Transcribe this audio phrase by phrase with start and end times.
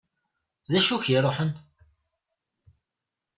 [0.71, 1.51] D acu i k-iruḥen?